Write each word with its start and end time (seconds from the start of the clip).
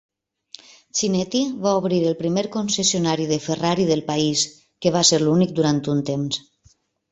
Chinetti 0.99 1.41
va 1.65 1.73
obrir 1.81 1.99
el 2.13 2.15
primer 2.21 2.45
concessionari 2.57 3.29
de 3.33 3.39
Ferrari 3.45 3.87
del 3.93 4.03
país, 4.09 4.49
que 4.81 4.95
va 4.99 5.07
ser 5.13 5.23
l'únic 5.29 5.57
durant 5.63 5.85
un 5.97 6.05
temps. 6.13 6.45